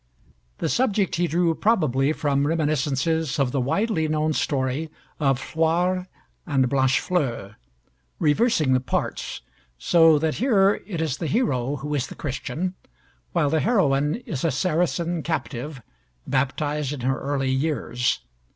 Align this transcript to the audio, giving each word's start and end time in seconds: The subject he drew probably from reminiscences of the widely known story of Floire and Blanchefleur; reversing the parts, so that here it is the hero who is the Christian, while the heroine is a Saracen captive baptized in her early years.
The 0.57 0.67
subject 0.67 1.17
he 1.17 1.27
drew 1.27 1.53
probably 1.53 2.11
from 2.11 2.47
reminiscences 2.47 3.37
of 3.37 3.51
the 3.51 3.61
widely 3.61 4.07
known 4.07 4.33
story 4.33 4.89
of 5.19 5.37
Floire 5.39 6.07
and 6.47 6.67
Blanchefleur; 6.67 7.55
reversing 8.17 8.73
the 8.73 8.79
parts, 8.79 9.41
so 9.77 10.17
that 10.17 10.37
here 10.41 10.81
it 10.87 11.01
is 11.01 11.17
the 11.17 11.27
hero 11.27 11.75
who 11.75 11.93
is 11.93 12.07
the 12.07 12.15
Christian, 12.15 12.73
while 13.33 13.51
the 13.51 13.59
heroine 13.59 14.15
is 14.25 14.43
a 14.43 14.49
Saracen 14.49 15.21
captive 15.21 15.83
baptized 16.25 16.93
in 16.93 17.01
her 17.01 17.19
early 17.19 17.51
years. 17.51 18.21